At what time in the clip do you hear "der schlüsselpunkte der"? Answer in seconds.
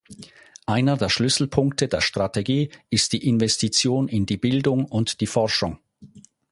0.97-2.01